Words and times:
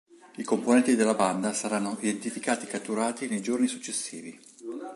I 0.37 0.43
componenti 0.43 0.95
della 0.95 1.13
banda 1.13 1.53
saranno 1.53 1.95
identificati 1.99 2.65
e 2.65 2.69
catturati 2.69 3.27
nei 3.27 3.39
giorni 3.39 3.67
successivi. 3.67 4.35